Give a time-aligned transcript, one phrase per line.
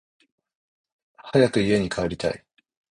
[1.31, 2.43] 早く家に帰りたい